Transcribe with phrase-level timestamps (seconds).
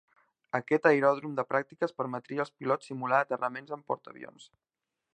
[0.59, 4.53] Aquest aeròdrom de pràctiques permetria als pilots simular aterraments en portaavions.